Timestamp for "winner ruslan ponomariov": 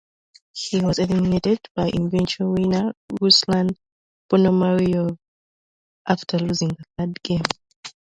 2.53-5.15